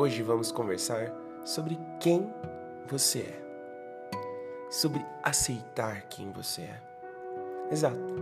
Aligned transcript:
Hoje 0.00 0.22
vamos 0.22 0.52
conversar 0.52 1.12
sobre 1.44 1.76
quem 1.98 2.32
você 2.86 3.18
é, 3.18 4.70
sobre 4.70 5.04
aceitar 5.24 6.02
quem 6.02 6.30
você 6.30 6.62
é. 6.62 6.82
Exato. 7.68 8.14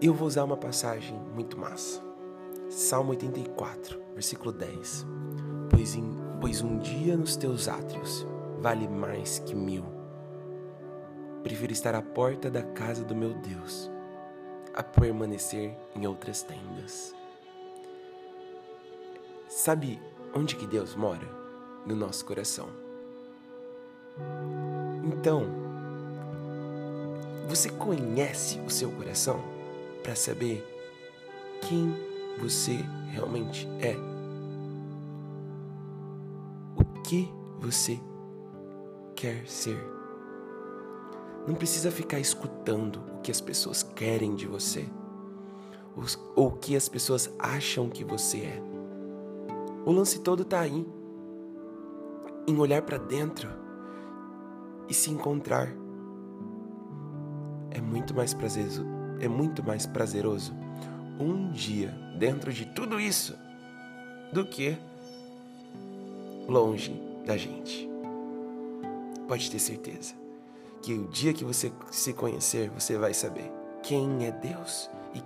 Eu 0.00 0.14
vou 0.14 0.26
usar 0.26 0.44
uma 0.44 0.56
passagem 0.56 1.14
muito 1.34 1.58
massa. 1.58 2.02
Salmo 2.70 3.10
84, 3.10 4.02
versículo 4.14 4.50
10. 4.50 5.04
Pois, 5.68 5.94
em, 5.94 6.16
pois 6.40 6.62
um 6.62 6.78
dia 6.78 7.18
nos 7.18 7.36
teus 7.36 7.68
átrios 7.68 8.26
vale 8.60 8.88
mais 8.88 9.40
que 9.40 9.54
mil. 9.54 9.84
Prefiro 11.42 11.70
estar 11.70 11.94
à 11.94 12.00
porta 12.00 12.50
da 12.50 12.62
casa 12.62 13.04
do 13.04 13.14
meu 13.14 13.34
Deus 13.34 13.90
a 14.72 14.82
permanecer 14.82 15.76
em 15.94 16.06
outras 16.06 16.42
tendas. 16.42 17.14
Sabe 19.48 20.00
onde 20.34 20.56
que 20.56 20.66
Deus 20.66 20.94
mora? 20.94 21.26
No 21.86 21.94
nosso 21.94 22.24
coração. 22.24 22.68
Então, 25.04 25.46
você 27.48 27.68
conhece 27.68 28.58
o 28.60 28.70
seu 28.70 28.90
coração 28.90 29.40
para 30.02 30.14
saber 30.16 30.64
quem 31.60 31.94
você 32.38 32.78
realmente 33.10 33.68
é? 33.80 33.96
O 36.76 37.02
que 37.02 37.28
você 37.58 38.00
quer 39.14 39.46
ser? 39.46 39.78
Não 41.46 41.54
precisa 41.54 41.90
ficar 41.90 42.18
escutando 42.18 43.00
o 43.14 43.20
que 43.20 43.30
as 43.30 43.40
pessoas 43.40 43.82
querem 43.82 44.34
de 44.34 44.46
você 44.46 44.86
ou 46.34 46.48
o 46.48 46.52
que 46.52 46.74
as 46.74 46.88
pessoas 46.88 47.30
acham 47.38 47.88
que 47.88 48.02
você 48.02 48.38
é. 48.38 48.73
O 49.86 49.92
lance 49.92 50.20
todo 50.20 50.42
está 50.42 50.60
aí 50.60 50.86
em 52.46 52.58
olhar 52.58 52.82
para 52.82 52.98
dentro 52.98 53.48
e 54.88 54.94
se 54.94 55.10
encontrar. 55.10 55.68
É 57.70 57.80
muito 57.80 58.14
mais 58.14 58.32
prazeroso, 58.32 58.84
é 59.20 59.28
muito 59.28 59.62
mais 59.62 59.86
prazeroso 59.86 60.54
um 61.18 61.50
dia 61.50 61.90
dentro 62.18 62.52
de 62.52 62.66
tudo 62.66 62.98
isso 62.98 63.36
do 64.32 64.44
que 64.44 64.76
longe 66.48 66.92
da 67.26 67.36
gente. 67.36 67.88
Pode 69.28 69.50
ter 69.50 69.58
certeza 69.58 70.14
que 70.82 70.92
o 70.92 71.08
dia 71.08 71.32
que 71.32 71.44
você 71.44 71.72
se 71.90 72.12
conhecer, 72.12 72.70
você 72.70 72.96
vai 72.98 73.14
saber 73.14 73.50
quem 73.82 74.26
é 74.26 74.32
Deus 74.32 74.90
e 75.14 75.22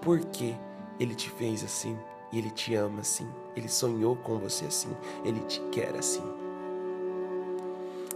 por 0.00 0.20
que 0.26 0.54
ele 0.98 1.14
te 1.14 1.30
fez 1.30 1.62
assim, 1.62 1.96
e 2.32 2.38
ele 2.38 2.50
te 2.50 2.74
ama 2.74 3.00
assim, 3.00 3.28
ele 3.54 3.68
sonhou 3.68 4.16
com 4.16 4.38
você 4.38 4.64
assim, 4.64 4.88
ele 5.24 5.40
te 5.40 5.60
quer 5.70 5.94
assim. 5.96 6.22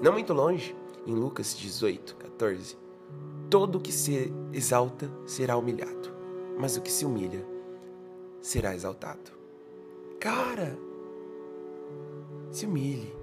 Não 0.01 0.13
muito 0.13 0.33
longe, 0.33 0.75
em 1.07 1.15
Lucas 1.15 1.57
18, 1.57 2.17
14, 2.17 2.77
todo 3.51 3.77
o 3.77 3.81
que 3.81 3.93
se 3.93 4.33
exalta 4.53 5.11
será 5.27 5.57
humilhado, 5.57 6.13
mas 6.59 6.77
o 6.77 6.83
que 6.83 6.91
se 6.91 7.05
humilha 7.05 7.47
será 8.41 8.75
exaltado. 8.75 9.33
Cara, 10.19 10.79
se 12.51 12.67
humilhe. 12.67 13.15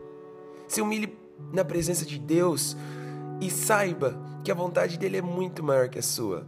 Se 0.68 0.82
humilhe 0.82 1.18
na 1.52 1.66
presença 1.66 2.06
de 2.06 2.18
Deus, 2.20 2.78
e 3.42 3.50
saiba 3.50 4.18
que 4.44 4.52
a 4.52 4.56
vontade 4.56 4.98
dele 4.98 5.18
é 5.18 5.22
muito 5.22 5.64
maior 5.64 5.90
que 5.90 6.00
a 6.00 6.04
sua. 6.04 6.48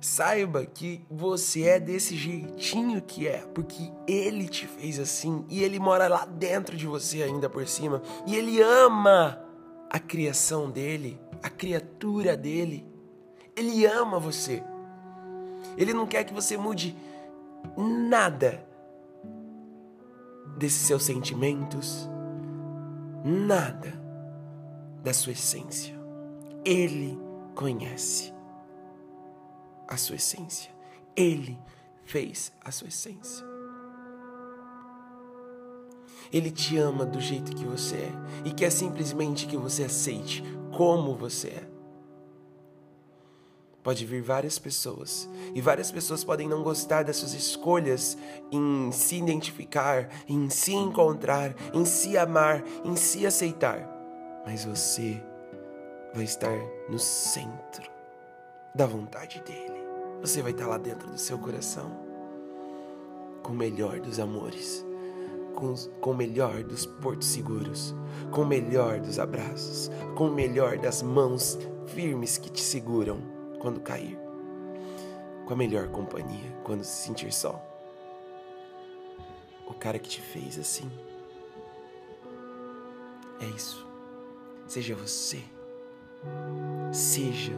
Saiba 0.00 0.64
que 0.64 1.04
você 1.10 1.64
é 1.64 1.78
desse 1.78 2.16
jeitinho 2.16 3.02
que 3.02 3.28
é, 3.28 3.44
porque 3.54 3.92
ele 4.06 4.48
te 4.48 4.66
fez 4.66 4.98
assim 4.98 5.44
e 5.48 5.62
ele 5.62 5.78
mora 5.78 6.08
lá 6.08 6.24
dentro 6.24 6.74
de 6.74 6.86
você 6.86 7.22
ainda 7.22 7.50
por 7.50 7.66
cima 7.68 8.00
e 8.26 8.34
ele 8.34 8.62
ama 8.62 9.44
a 9.90 9.98
criação 9.98 10.70
dele, 10.70 11.20
a 11.42 11.50
criatura 11.50 12.34
dele. 12.34 12.86
Ele 13.54 13.84
ama 13.84 14.18
você. 14.18 14.62
Ele 15.76 15.92
não 15.92 16.06
quer 16.06 16.24
que 16.24 16.32
você 16.32 16.56
mude 16.56 16.96
nada 17.76 18.66
desses 20.56 20.86
seus 20.86 21.04
sentimentos, 21.04 22.08
nada 23.22 24.00
da 25.02 25.12
sua 25.12 25.32
essência. 25.32 25.94
Ele 26.64 27.18
conhece 27.54 28.39
a 29.90 29.96
sua 29.96 30.16
essência. 30.16 30.70
Ele 31.16 31.58
fez 32.04 32.52
a 32.64 32.70
sua 32.70 32.88
essência. 32.88 33.44
Ele 36.32 36.50
te 36.50 36.78
ama 36.78 37.04
do 37.04 37.20
jeito 37.20 37.54
que 37.54 37.64
você 37.64 37.96
é 37.96 38.12
e 38.44 38.52
quer 38.52 38.70
simplesmente 38.70 39.46
que 39.46 39.56
você 39.56 39.84
aceite 39.84 40.44
como 40.76 41.16
você 41.16 41.48
é. 41.48 41.70
Pode 43.82 44.04
vir 44.04 44.22
várias 44.22 44.58
pessoas 44.58 45.28
e 45.54 45.60
várias 45.60 45.90
pessoas 45.90 46.22
podem 46.22 46.46
não 46.46 46.62
gostar 46.62 47.02
das 47.02 47.16
suas 47.16 47.32
escolhas 47.32 48.16
em 48.52 48.92
se 48.92 49.16
identificar, 49.16 50.08
em 50.28 50.50
se 50.50 50.72
encontrar, 50.72 51.54
em 51.72 51.84
se 51.84 52.16
amar, 52.16 52.62
em 52.84 52.94
se 52.94 53.26
aceitar. 53.26 53.88
Mas 54.44 54.64
você 54.64 55.20
vai 56.14 56.24
estar 56.24 56.56
no 56.88 56.98
centro 56.98 57.90
da 58.74 58.86
vontade 58.86 59.40
dele. 59.40 59.79
Você 60.20 60.42
vai 60.42 60.52
estar 60.52 60.66
lá 60.66 60.76
dentro 60.76 61.08
do 61.08 61.18
seu 61.18 61.38
coração 61.38 61.90
com 63.42 63.52
o 63.52 63.56
melhor 63.56 64.00
dos 64.00 64.20
amores, 64.20 64.84
com, 65.54 65.74
com 65.98 66.10
o 66.10 66.14
melhor 66.14 66.62
dos 66.62 66.84
portos 66.84 67.28
seguros, 67.28 67.94
com 68.30 68.42
o 68.42 68.46
melhor 68.46 69.00
dos 69.00 69.18
abraços, 69.18 69.90
com 70.14 70.28
o 70.28 70.32
melhor 70.32 70.76
das 70.76 71.02
mãos 71.02 71.58
firmes 71.86 72.36
que 72.36 72.50
te 72.50 72.60
seguram 72.60 73.18
quando 73.60 73.80
cair, 73.80 74.18
com 75.46 75.54
a 75.54 75.56
melhor 75.56 75.88
companhia 75.88 76.54
quando 76.64 76.84
se 76.84 77.06
sentir 77.06 77.32
só. 77.32 77.58
O 79.66 79.72
cara 79.72 79.98
que 79.98 80.08
te 80.10 80.20
fez 80.20 80.58
assim. 80.58 80.90
É 83.40 83.46
isso. 83.46 83.86
Seja 84.66 84.94
você. 84.94 85.42
Seja 86.92 87.54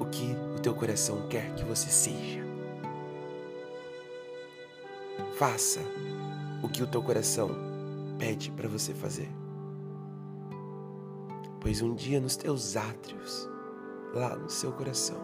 o 0.00 0.06
que 0.06 0.34
o 0.56 0.60
teu 0.60 0.74
coração 0.74 1.28
quer 1.28 1.54
que 1.54 1.62
você 1.62 1.90
seja. 1.90 2.40
Faça 5.36 5.80
o 6.62 6.68
que 6.68 6.82
o 6.82 6.86
teu 6.86 7.02
coração 7.02 7.50
pede 8.18 8.50
para 8.50 8.68
você 8.68 8.94
fazer. 8.94 9.28
Pois 11.60 11.82
um 11.82 11.94
dia 11.94 12.18
nos 12.18 12.36
teus 12.36 12.76
átrios, 12.76 13.48
lá 14.14 14.34
no 14.34 14.48
seu 14.48 14.72
coração, 14.72 15.18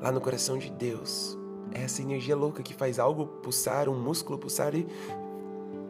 lá 0.00 0.10
no 0.10 0.20
coração 0.20 0.56
de 0.56 0.70
Deus, 0.70 1.38
é 1.72 1.82
essa 1.82 2.00
energia 2.00 2.34
louca 2.34 2.62
que 2.62 2.72
faz 2.72 2.98
algo 2.98 3.26
pulsar, 3.26 3.88
um 3.88 4.00
músculo 4.00 4.38
pulsar 4.38 4.74
e 4.74 4.86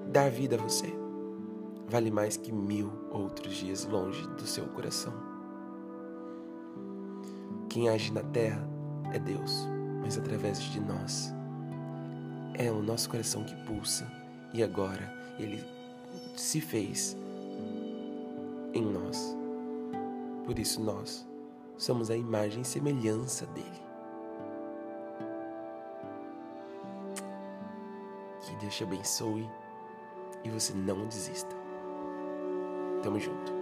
dar 0.09 0.31
vida 0.31 0.57
a 0.57 0.59
você, 0.59 0.93
vale 1.89 2.11
mais 2.11 2.37
que 2.37 2.53
mil 2.53 2.93
outros 3.11 3.55
dias 3.55 3.85
longe 3.85 4.27
do 4.29 4.47
seu 4.47 4.65
coração. 4.67 5.34
Quem 7.75 7.89
age 7.89 8.13
na 8.13 8.23
terra 8.23 8.65
é 9.13 9.19
Deus, 9.19 9.67
mas 10.01 10.17
através 10.17 10.61
de 10.61 10.79
nós. 10.79 11.35
É 12.55 12.71
o 12.71 12.81
nosso 12.81 13.11
coração 13.11 13.43
que 13.43 13.57
pulsa 13.65 14.07
e 14.53 14.63
agora 14.63 15.13
ele 15.41 15.61
se 16.37 16.61
fez 16.61 17.17
em 18.73 18.81
nós. 18.81 19.37
Por 20.45 20.57
isso 20.57 20.81
nós 20.81 21.27
somos 21.77 22.13
a 22.13 22.17
imagem 22.17 22.63
e 22.63 22.65
semelhança 22.65 23.45
dele. 23.47 23.83
Que 28.41 28.55
Deus 28.55 28.77
te 28.77 28.85
abençoe 28.85 29.51
e 30.45 30.49
você 30.49 30.73
não 30.75 31.09
desista. 31.09 31.57
Tamo 33.03 33.19
junto. 33.19 33.53